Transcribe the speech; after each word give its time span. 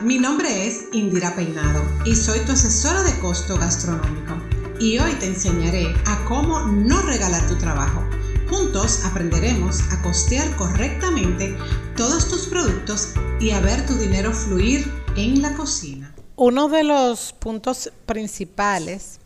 Mi 0.00 0.16
nombre 0.16 0.64
es 0.64 0.84
Indira 0.92 1.34
Peinado 1.34 1.82
y 2.04 2.14
soy 2.14 2.38
tu 2.46 2.52
asesora 2.52 3.02
de 3.02 3.18
costo 3.18 3.58
gastronómico. 3.58 4.36
Y 4.78 4.96
hoy 5.00 5.12
te 5.14 5.26
enseñaré 5.26 5.92
a 6.06 6.24
cómo 6.24 6.60
no 6.60 7.02
regalar 7.02 7.44
tu 7.48 7.56
trabajo. 7.56 8.04
Juntos 8.48 9.04
aprenderemos 9.04 9.80
a 9.90 10.00
costear 10.00 10.54
correctamente 10.54 11.56
todos 11.96 12.28
tus 12.28 12.46
productos 12.46 13.14
y 13.40 13.50
a 13.50 13.60
ver 13.60 13.84
tu 13.86 13.94
dinero 13.94 14.32
fluir 14.32 14.88
en 15.16 15.42
la 15.42 15.54
cocina. 15.54 16.14
Uno 16.36 16.68
de 16.68 16.84
los 16.84 17.32
puntos 17.32 17.90
principales 18.06 19.18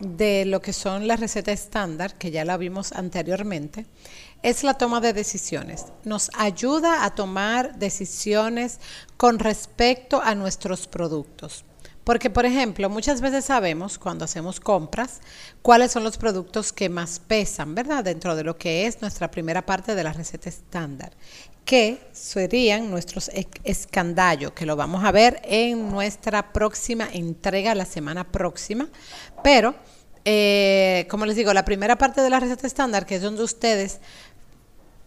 de 0.00 0.44
lo 0.44 0.60
que 0.60 0.72
son 0.72 1.06
las 1.06 1.20
recetas 1.20 1.60
estándar, 1.60 2.14
que 2.14 2.30
ya 2.30 2.44
la 2.44 2.56
vimos 2.56 2.92
anteriormente, 2.92 3.86
es 4.42 4.62
la 4.62 4.74
toma 4.74 5.00
de 5.00 5.12
decisiones. 5.12 5.86
Nos 6.04 6.30
ayuda 6.36 7.04
a 7.04 7.14
tomar 7.14 7.78
decisiones 7.78 8.80
con 9.16 9.38
respecto 9.38 10.20
a 10.22 10.34
nuestros 10.34 10.86
productos. 10.86 11.64
Porque, 12.04 12.28
por 12.28 12.44
ejemplo, 12.44 12.90
muchas 12.90 13.22
veces 13.22 13.46
sabemos 13.46 13.98
cuando 13.98 14.26
hacemos 14.26 14.60
compras 14.60 15.20
cuáles 15.62 15.90
son 15.90 16.04
los 16.04 16.18
productos 16.18 16.72
que 16.72 16.90
más 16.90 17.18
pesan, 17.18 17.74
¿verdad? 17.74 18.04
Dentro 18.04 18.36
de 18.36 18.44
lo 18.44 18.58
que 18.58 18.86
es 18.86 19.00
nuestra 19.00 19.30
primera 19.30 19.64
parte 19.64 19.94
de 19.94 20.04
la 20.04 20.12
receta 20.12 20.50
estándar, 20.50 21.12
que 21.64 21.98
serían 22.12 22.90
nuestros 22.90 23.30
escandallos, 23.64 24.52
que 24.52 24.66
lo 24.66 24.76
vamos 24.76 25.02
a 25.02 25.12
ver 25.12 25.40
en 25.44 25.90
nuestra 25.90 26.52
próxima 26.52 27.08
entrega 27.10 27.74
la 27.74 27.86
semana 27.86 28.30
próxima. 28.30 28.90
Pero, 29.42 29.74
eh, 30.26 31.06
como 31.08 31.24
les 31.24 31.36
digo, 31.36 31.54
la 31.54 31.64
primera 31.64 31.96
parte 31.96 32.20
de 32.20 32.28
la 32.28 32.38
receta 32.38 32.66
estándar, 32.66 33.06
que 33.06 33.16
es 33.16 33.22
donde 33.22 33.42
ustedes 33.42 34.00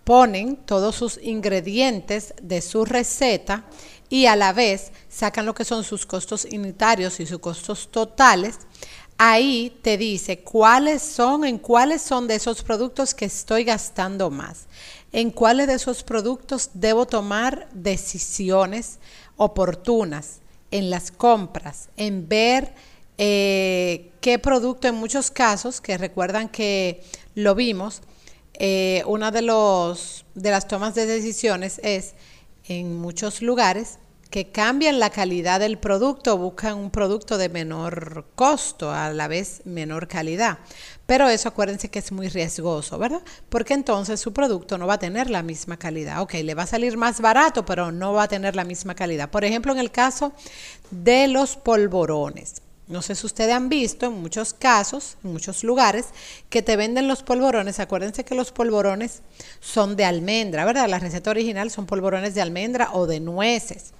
ponen 0.07 0.55
todos 0.55 0.95
sus 0.95 1.19
ingredientes 1.21 2.33
de 2.41 2.61
su 2.61 2.85
receta 2.85 3.65
y 4.07 4.27
a 4.27 4.37
la 4.37 4.53
vez 4.53 4.93
sacan 5.09 5.45
lo 5.45 5.53
que 5.53 5.65
son 5.65 5.83
sus 5.83 6.05
costos 6.05 6.47
unitarios 6.49 7.19
y 7.19 7.25
sus 7.25 7.39
costos 7.39 7.89
totales, 7.91 8.55
ahí 9.17 9.77
te 9.81 9.97
dice 9.97 10.39
cuáles 10.39 11.01
son, 11.01 11.43
en 11.43 11.57
cuáles 11.57 12.01
son 12.03 12.25
de 12.25 12.35
esos 12.35 12.63
productos 12.63 13.13
que 13.13 13.25
estoy 13.25 13.65
gastando 13.65 14.29
más, 14.29 14.67
en 15.11 15.29
cuáles 15.29 15.67
de 15.67 15.73
esos 15.73 16.03
productos 16.03 16.69
debo 16.73 17.05
tomar 17.05 17.67
decisiones 17.73 18.99
oportunas 19.35 20.39
en 20.71 20.89
las 20.89 21.11
compras, 21.11 21.89
en 21.97 22.29
ver 22.29 22.73
eh, 23.17 24.13
qué 24.21 24.39
producto 24.39 24.87
en 24.87 24.95
muchos 24.95 25.31
casos, 25.31 25.81
que 25.81 25.97
recuerdan 25.97 26.47
que 26.47 27.03
lo 27.35 27.55
vimos, 27.55 28.03
eh, 28.59 29.03
una 29.05 29.31
de, 29.31 29.41
los, 29.41 30.25
de 30.35 30.51
las 30.51 30.67
tomas 30.67 30.95
de 30.95 31.05
decisiones 31.05 31.79
es 31.83 32.15
en 32.67 32.97
muchos 32.97 33.41
lugares 33.41 33.99
que 34.29 34.51
cambian 34.51 34.99
la 34.99 35.09
calidad 35.09 35.59
del 35.59 35.77
producto, 35.77 36.37
buscan 36.37 36.77
un 36.77 36.91
producto 36.91 37.37
de 37.37 37.49
menor 37.49 38.25
costo, 38.35 38.91
a 38.91 39.11
la 39.13 39.27
vez 39.27 39.61
menor 39.65 40.07
calidad. 40.07 40.59
Pero 41.05 41.29
eso 41.29 41.49
acuérdense 41.49 41.89
que 41.89 41.99
es 41.99 42.11
muy 42.11 42.27
riesgoso, 42.27 42.97
¿verdad? 42.97 43.21
Porque 43.49 43.73
entonces 43.73 44.19
su 44.19 44.33
producto 44.33 44.77
no 44.77 44.87
va 44.87 44.95
a 44.95 44.99
tener 44.99 45.29
la 45.29 45.43
misma 45.43 45.77
calidad. 45.77 46.21
Ok, 46.21 46.33
le 46.43 46.55
va 46.55 46.63
a 46.63 46.67
salir 46.67 46.97
más 46.97 47.21
barato, 47.21 47.65
pero 47.65 47.91
no 47.91 48.13
va 48.13 48.23
a 48.23 48.27
tener 48.27 48.55
la 48.55 48.65
misma 48.65 48.95
calidad. 48.95 49.29
Por 49.29 49.45
ejemplo, 49.45 49.71
en 49.71 49.79
el 49.79 49.91
caso 49.91 50.33
de 50.91 51.27
los 51.29 51.55
polvorones. 51.55 52.61
No 52.87 53.01
sé 53.01 53.15
si 53.15 53.25
ustedes 53.25 53.53
han 53.53 53.67
visto 53.67 54.05
en 54.05 54.13
muchos 54.13 54.53
casos, 54.53 55.17
en 55.23 55.33
muchos 55.33 55.63
lugares, 55.63 56.05
que 56.49 56.61
te 56.61 56.77
venden 56.77 57.07
los 57.09 57.21
polvorones. 57.21 57.79
Acuérdense 57.79 58.23
que 58.23 58.33
los 58.33 58.53
polvorones 58.53 59.21
son 59.59 59.97
de 59.97 60.05
almendra, 60.05 60.63
¿verdad? 60.63 60.87
La 60.87 60.99
receta 60.99 61.29
original 61.29 61.69
son 61.69 61.85
polvorones 61.85 62.33
de 62.33 62.41
almendra 62.41 62.91
o 62.93 63.05
de 63.05 63.19
nueces. 63.19 63.91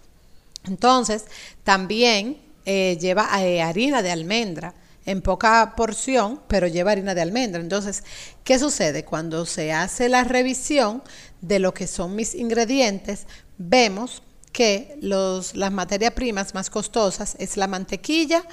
Entonces, 0.66 1.26
también 1.66 2.38
eh, 2.66 2.98
lleva 3.00 3.30
eh, 3.44 3.62
harina 3.62 4.02
de 4.02 4.12
almendra 4.12 4.74
en 5.06 5.22
poca 5.22 5.74
porción, 5.76 6.42
pero 6.48 6.68
lleva 6.68 6.92
harina 6.92 7.14
de 7.14 7.22
almendra. 7.22 7.62
Entonces, 7.62 8.04
¿qué 8.46 8.58
sucede? 8.58 9.04
Cuando 9.04 9.46
se 9.46 9.74
hace 9.74 10.08
la 10.08 10.24
revisión 10.24 11.04
de 11.42 11.60
lo 11.60 11.74
que 11.74 11.88
son 11.88 12.16
mis 12.16 12.36
ingredientes, 12.36 13.26
vemos 13.58 14.24
que 14.58 14.98
las 15.02 15.72
materias 15.72 16.14
primas 16.14 16.56
más 16.56 16.72
costosas 16.72 17.36
es 17.38 17.58
la 17.58 17.68
mantequilla 17.68 18.44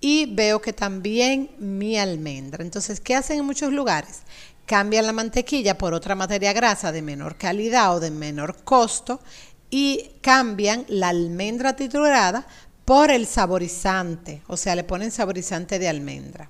y 0.00 0.24
veo 0.34 0.62
que 0.62 0.72
también 0.72 1.50
mi 1.58 1.98
almendra. 1.98 2.64
Entonces, 2.64 2.98
¿qué 2.98 3.14
hacen 3.14 3.40
en 3.40 3.44
muchos 3.44 3.70
lugares? 3.70 4.20
Cambian 4.64 5.04
la 5.04 5.12
mantequilla 5.12 5.76
por 5.76 5.92
otra 5.92 6.14
materia 6.14 6.54
grasa 6.54 6.92
de 6.92 7.02
menor 7.02 7.36
calidad 7.36 7.94
o 7.94 8.00
de 8.00 8.10
menor 8.10 8.64
costo 8.64 9.20
y 9.68 10.12
cambian 10.22 10.86
la 10.88 11.10
almendra 11.10 11.76
triturada 11.76 12.46
por 12.86 13.10
el 13.10 13.26
saborizante, 13.26 14.40
o 14.46 14.56
sea, 14.56 14.74
le 14.74 14.84
ponen 14.84 15.10
saborizante 15.10 15.78
de 15.78 15.90
almendra. 15.90 16.48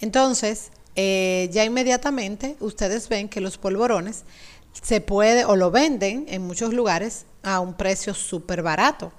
Entonces, 0.00 0.70
eh, 0.96 1.50
ya 1.52 1.66
inmediatamente 1.66 2.56
ustedes 2.60 3.10
ven 3.10 3.28
que 3.28 3.42
los 3.42 3.58
polvorones 3.58 4.24
se 4.82 5.00
puede 5.00 5.44
o 5.44 5.56
lo 5.56 5.70
venden 5.70 6.26
en 6.28 6.42
muchos 6.42 6.72
lugares 6.72 7.26
a 7.42 7.60
un 7.60 7.74
precio 7.74 8.14
súper 8.14 8.62
barato 8.62 9.12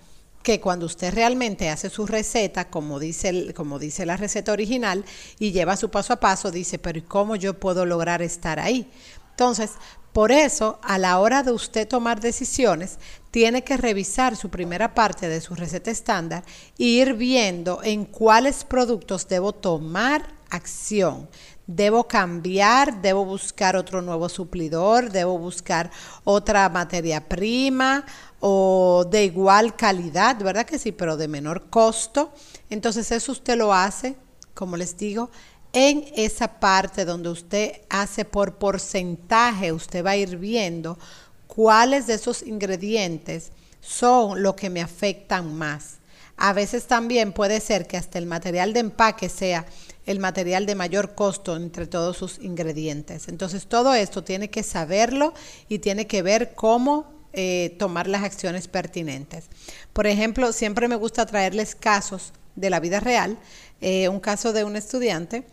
que 0.43 0.61
cuando 0.61 0.85
usted 0.85 1.13
realmente 1.13 1.69
hace 1.69 1.89
su 1.89 2.05
receta, 2.05 2.69
como 2.69 2.99
dice, 2.99 3.53
como 3.53 3.77
dice 3.77 4.05
la 4.05 4.17
receta 4.17 4.51
original, 4.51 5.03
y 5.37 5.51
lleva 5.51 5.75
su 5.75 5.89
paso 5.89 6.13
a 6.13 6.19
paso, 6.19 6.49
dice, 6.49 6.79
pero 6.79 6.97
¿y 6.97 7.01
cómo 7.01 7.35
yo 7.35 7.59
puedo 7.59 7.85
lograr 7.85 8.21
estar 8.21 8.59
ahí? 8.59 8.89
Entonces, 9.31 9.71
por 10.13 10.31
eso, 10.31 10.79
a 10.81 10.97
la 10.97 11.19
hora 11.19 11.43
de 11.43 11.51
usted 11.51 11.87
tomar 11.87 12.19
decisiones, 12.19 12.97
tiene 13.31 13.63
que 13.63 13.77
revisar 13.77 14.35
su 14.35 14.49
primera 14.49 14.95
parte 14.95 15.29
de 15.29 15.39
su 15.39 15.55
receta 15.55 15.91
estándar 15.91 16.43
e 16.79 16.83
ir 16.83 17.13
viendo 17.13 17.81
en 17.83 18.05
cuáles 18.05 18.63
productos 18.63 19.27
debo 19.27 19.53
tomar 19.53 20.38
acción. 20.49 21.29
Debo 21.67 22.07
cambiar, 22.07 23.01
debo 23.01 23.25
buscar 23.25 23.75
otro 23.75 24.01
nuevo 24.01 24.27
suplidor, 24.27 25.11
debo 25.11 25.37
buscar 25.37 25.91
otra 26.23 26.67
materia 26.69 27.27
prima 27.27 28.05
o 28.39 29.05
de 29.09 29.25
igual 29.25 29.75
calidad, 29.75 30.37
¿verdad 30.41 30.65
que 30.65 30.79
sí? 30.79 30.91
Pero 30.91 31.17
de 31.17 31.27
menor 31.27 31.69
costo. 31.69 32.33
Entonces 32.69 33.11
eso 33.11 33.31
usted 33.31 33.57
lo 33.57 33.73
hace, 33.73 34.15
como 34.53 34.77
les 34.77 34.97
digo, 34.97 35.29
en 35.73 36.05
esa 36.15 36.59
parte 36.59 37.05
donde 37.05 37.29
usted 37.29 37.81
hace 37.89 38.25
por 38.25 38.55
porcentaje, 38.55 39.71
usted 39.71 40.03
va 40.03 40.11
a 40.11 40.17
ir 40.17 40.37
viendo 40.37 40.97
cuáles 41.45 42.07
de 42.07 42.15
esos 42.15 42.41
ingredientes 42.41 43.51
son 43.79 44.41
lo 44.41 44.55
que 44.55 44.69
me 44.69 44.81
afectan 44.81 45.55
más. 45.55 45.98
A 46.41 46.53
veces 46.53 46.87
también 46.87 47.33
puede 47.33 47.59
ser 47.59 47.85
que 47.85 47.97
hasta 47.97 48.17
el 48.17 48.25
material 48.25 48.71
de 48.71 48.79
empaque 48.79 49.27
sea 49.27 49.65
el 50.05 50.19
material 50.19 50.65
de 50.65 50.73
mayor 50.73 51.13
costo 51.13 51.57
entre 51.57 51.85
todos 51.85 52.15
sus 52.15 52.39
ingredientes. 52.39 53.27
Entonces 53.27 53.67
todo 53.67 53.93
esto 53.93 54.23
tiene 54.23 54.49
que 54.49 54.63
saberlo 54.63 55.33
y 55.67 55.79
tiene 55.79 56.07
que 56.07 56.21
ver 56.21 56.53
cómo 56.55 57.11
eh, 57.33 57.75
tomar 57.77 58.07
las 58.07 58.23
acciones 58.23 58.69
pertinentes. 58.69 59.49
Por 59.91 60.07
ejemplo, 60.07 60.53
siempre 60.53 60.87
me 60.87 60.95
gusta 60.95 61.25
traerles 61.25 61.75
casos 61.75 62.31
de 62.55 62.69
la 62.69 62.79
vida 62.79 63.01
real. 63.01 63.37
Eh, 63.81 64.07
un 64.07 64.21
caso 64.21 64.53
de 64.53 64.63
un 64.63 64.77
estudiante 64.77 65.43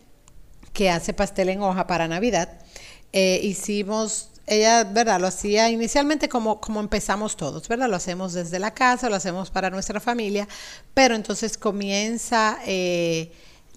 que 0.71 0.89
hace 0.89 1.13
pastel 1.13 1.49
en 1.49 1.61
hoja 1.61 1.85
para 1.85 2.07
Navidad. 2.07 2.61
Eh, 3.11 3.41
hicimos, 3.43 4.29
ella, 4.47 4.83
¿verdad? 4.85 5.19
Lo 5.19 5.27
hacía 5.27 5.69
inicialmente 5.69 6.27
como, 6.29 6.59
como 6.59 6.79
empezamos 6.79 7.37
todos, 7.37 7.67
¿verdad? 7.67 7.89
Lo 7.89 7.95
hacemos 7.95 8.33
desde 8.33 8.59
la 8.59 8.73
casa, 8.73 9.09
lo 9.09 9.15
hacemos 9.15 9.51
para 9.51 9.69
nuestra 9.69 9.99
familia, 9.99 10.47
pero 10.93 11.15
entonces 11.15 11.57
comienza 11.57 12.57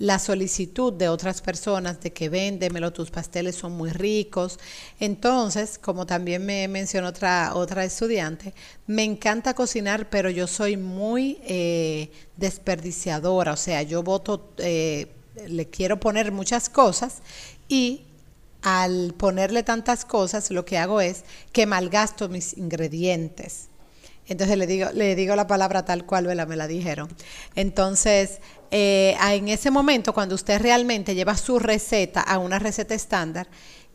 la 0.00 0.18
solicitud 0.18 0.94
de 0.94 1.10
otras 1.10 1.42
personas 1.42 2.00
de 2.00 2.10
que 2.14 2.30
véndemelo, 2.30 2.90
tus 2.90 3.10
pasteles 3.10 3.54
son 3.54 3.72
muy 3.72 3.90
ricos. 3.90 4.58
Entonces, 4.98 5.78
como 5.78 6.06
también 6.06 6.44
me 6.46 6.66
mencionó 6.68 7.08
otra, 7.08 7.54
otra 7.54 7.84
estudiante, 7.84 8.54
me 8.86 9.04
encanta 9.04 9.52
cocinar, 9.52 10.08
pero 10.08 10.30
yo 10.30 10.46
soy 10.46 10.78
muy 10.78 11.38
eh, 11.42 12.10
desperdiciadora, 12.38 13.52
o 13.52 13.58
sea, 13.58 13.82
yo 13.82 14.02
voto, 14.02 14.54
eh, 14.56 15.12
le 15.46 15.68
quiero 15.68 16.00
poner 16.00 16.32
muchas 16.32 16.70
cosas 16.70 17.18
y 17.68 18.06
al 18.62 19.14
ponerle 19.16 19.62
tantas 19.62 20.04
cosas, 20.04 20.50
lo 20.50 20.64
que 20.64 20.78
hago 20.78 21.00
es 21.00 21.24
que 21.52 21.66
malgasto 21.66 22.28
mis 22.28 22.56
ingredientes. 22.56 23.68
Entonces 24.26 24.56
le 24.56 24.66
digo, 24.66 24.90
le 24.94 25.16
digo 25.16 25.34
la 25.34 25.46
palabra 25.46 25.84
tal 25.84 26.06
cual 26.06 26.24
me 26.46 26.56
la 26.56 26.68
dijeron. 26.68 27.08
Entonces, 27.56 28.38
eh, 28.70 29.16
en 29.20 29.48
ese 29.48 29.72
momento, 29.72 30.12
cuando 30.12 30.36
usted 30.36 30.60
realmente 30.60 31.16
lleva 31.16 31.36
su 31.36 31.58
receta 31.58 32.20
a 32.20 32.38
una 32.38 32.60
receta 32.60 32.94
estándar, 32.94 33.48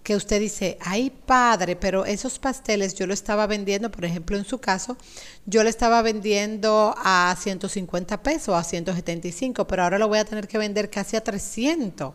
que 0.04 0.16
usted 0.16 0.40
dice, 0.40 0.78
ay 0.82 1.10
padre, 1.10 1.76
pero 1.76 2.06
esos 2.06 2.38
pasteles 2.38 2.94
yo 2.94 3.08
lo 3.08 3.14
estaba 3.14 3.48
vendiendo, 3.48 3.90
por 3.90 4.06
ejemplo, 4.06 4.38
en 4.38 4.46
su 4.46 4.60
caso, 4.60 4.98
yo 5.48 5.64
lo 5.64 5.70
estaba 5.70 6.04
vendiendo 6.04 6.94
a 6.98 7.36
150 7.40 8.22
pesos, 8.22 8.56
a 8.56 8.64
175, 8.64 9.66
pero 9.66 9.84
ahora 9.84 9.98
lo 9.98 10.08
voy 10.08 10.20
a 10.20 10.26
tener 10.26 10.48
que 10.48 10.60
vender 10.60 10.92
casi 10.92 11.16
a 11.16 11.24
300. 11.24 12.14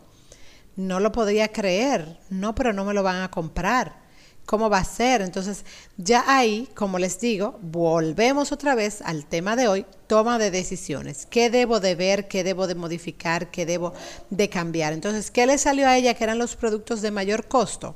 No 0.75 0.99
lo 0.99 1.11
podría 1.11 1.49
creer, 1.49 2.19
no, 2.29 2.55
pero 2.55 2.73
no 2.73 2.85
me 2.85 2.93
lo 2.93 3.03
van 3.03 3.21
a 3.21 3.31
comprar 3.31 4.01
cómo 4.45 4.69
va 4.69 4.79
a 4.79 4.83
ser. 4.83 5.21
Entonces, 5.21 5.65
ya 5.97 6.23
ahí, 6.27 6.67
como 6.75 6.99
les 6.99 7.19
digo, 7.19 7.57
volvemos 7.61 8.51
otra 8.51 8.75
vez 8.75 9.01
al 9.01 9.25
tema 9.25 9.55
de 9.55 9.67
hoy, 9.67 9.85
toma 10.07 10.37
de 10.37 10.51
decisiones. 10.51 11.25
¿Qué 11.25 11.49
debo 11.49 11.79
de 11.79 11.95
ver? 11.95 12.27
¿Qué 12.27 12.43
debo 12.43 12.67
de 12.67 12.75
modificar? 12.75 13.51
¿Qué 13.51 13.65
debo 13.65 13.93
de 14.29 14.49
cambiar? 14.49 14.93
Entonces, 14.93 15.31
¿qué 15.31 15.45
le 15.45 15.57
salió 15.57 15.87
a 15.87 15.97
ella 15.97 16.13
que 16.13 16.23
eran 16.23 16.37
los 16.37 16.55
productos 16.55 17.01
de 17.01 17.11
mayor 17.11 17.47
costo? 17.47 17.95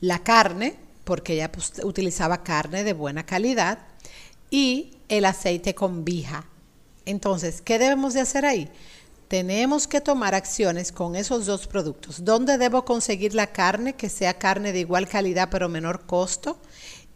La 0.00 0.22
carne, 0.22 0.76
porque 1.04 1.34
ella 1.34 1.50
pues, 1.50 1.72
utilizaba 1.84 2.42
carne 2.42 2.84
de 2.84 2.92
buena 2.92 3.24
calidad, 3.24 3.78
y 4.50 4.98
el 5.08 5.24
aceite 5.24 5.74
con 5.74 6.04
vija. 6.04 6.44
Entonces, 7.06 7.62
¿qué 7.62 7.78
debemos 7.78 8.14
de 8.14 8.20
hacer 8.20 8.44
ahí? 8.44 8.68
Tenemos 9.30 9.86
que 9.86 10.00
tomar 10.00 10.34
acciones 10.34 10.90
con 10.90 11.14
esos 11.14 11.46
dos 11.46 11.68
productos. 11.68 12.24
¿Dónde 12.24 12.58
debo 12.58 12.84
conseguir 12.84 13.32
la 13.32 13.52
carne 13.52 13.94
que 13.94 14.08
sea 14.08 14.40
carne 14.40 14.72
de 14.72 14.80
igual 14.80 15.08
calidad 15.08 15.50
pero 15.52 15.68
menor 15.68 16.04
costo? 16.04 16.58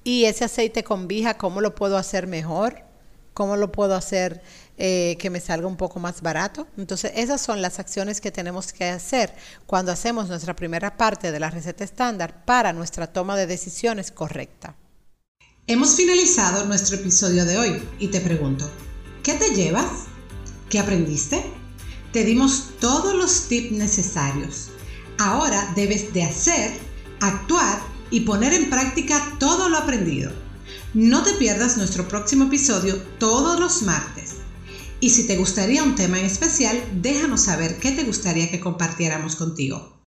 Y 0.04 0.26
ese 0.26 0.44
aceite 0.44 0.84
con 0.84 1.08
vija, 1.08 1.36
¿cómo 1.36 1.60
lo 1.60 1.74
puedo 1.74 1.98
hacer 1.98 2.28
mejor? 2.28 2.84
¿Cómo 3.34 3.56
lo 3.56 3.72
puedo 3.72 3.96
hacer 3.96 4.42
eh, 4.78 5.16
que 5.18 5.28
me 5.28 5.40
salga 5.40 5.66
un 5.66 5.76
poco 5.76 5.98
más 5.98 6.22
barato? 6.22 6.68
Entonces, 6.78 7.10
esas 7.16 7.40
son 7.40 7.60
las 7.60 7.80
acciones 7.80 8.20
que 8.20 8.30
tenemos 8.30 8.72
que 8.72 8.84
hacer 8.84 9.34
cuando 9.66 9.90
hacemos 9.90 10.28
nuestra 10.28 10.54
primera 10.54 10.96
parte 10.96 11.32
de 11.32 11.40
la 11.40 11.50
receta 11.50 11.82
estándar 11.82 12.44
para 12.44 12.72
nuestra 12.72 13.08
toma 13.08 13.36
de 13.36 13.48
decisiones 13.48 14.12
correcta. 14.12 14.76
Hemos 15.66 15.96
finalizado 15.96 16.64
nuestro 16.64 16.94
episodio 16.94 17.44
de 17.44 17.58
hoy 17.58 17.88
y 17.98 18.06
te 18.06 18.20
pregunto, 18.20 18.70
¿qué 19.24 19.34
te 19.34 19.52
llevas? 19.52 20.04
¿Qué 20.70 20.78
aprendiste? 20.78 21.63
Te 22.14 22.24
dimos 22.24 22.68
todos 22.78 23.12
los 23.12 23.48
tips 23.48 23.72
necesarios. 23.72 24.68
Ahora 25.18 25.72
debes 25.74 26.14
de 26.14 26.22
hacer, 26.22 26.70
actuar 27.18 27.82
y 28.08 28.20
poner 28.20 28.54
en 28.54 28.70
práctica 28.70 29.36
todo 29.40 29.68
lo 29.68 29.78
aprendido. 29.78 30.30
No 30.94 31.24
te 31.24 31.32
pierdas 31.32 31.76
nuestro 31.76 32.06
próximo 32.06 32.44
episodio 32.44 33.02
todos 33.18 33.58
los 33.58 33.82
martes. 33.82 34.36
Y 35.00 35.10
si 35.10 35.26
te 35.26 35.36
gustaría 35.36 35.82
un 35.82 35.96
tema 35.96 36.20
en 36.20 36.26
especial, 36.26 36.80
déjanos 37.02 37.40
saber 37.42 37.80
qué 37.80 37.90
te 37.90 38.04
gustaría 38.04 38.48
que 38.48 38.60
compartiéramos 38.60 39.34
contigo. 39.34 39.94